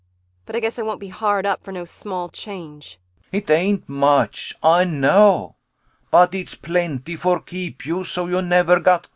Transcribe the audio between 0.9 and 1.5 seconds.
be hard